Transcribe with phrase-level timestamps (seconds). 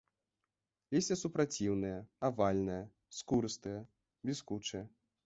[0.95, 1.97] Лісце супраціўнае,
[2.29, 2.79] авальнае,
[3.19, 3.75] скурыстае,
[4.23, 4.83] бліскучае.